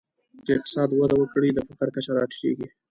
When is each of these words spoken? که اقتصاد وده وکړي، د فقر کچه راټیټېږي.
که 0.45 0.51
اقتصاد 0.57 0.89
وده 0.99 1.15
وکړي، 1.17 1.49
د 1.53 1.57
فقر 1.67 1.87
کچه 1.95 2.11
راټیټېږي. 2.17 2.67